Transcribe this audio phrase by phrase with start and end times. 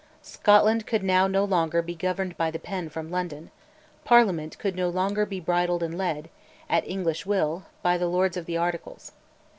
[0.23, 3.51] Scotland could now no longer be "governed by the pen" from London;
[4.03, 6.27] Parliament could no longer be bridled and led,
[6.67, 9.11] at English will, by the Lords of the Articles.